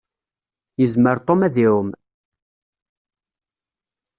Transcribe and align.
Yezmer 0.79 1.17
Tom 1.27 1.41
ad 1.47 1.55
iɛumm. 1.65 1.89